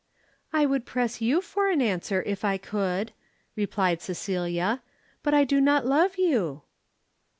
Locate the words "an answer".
1.69-2.23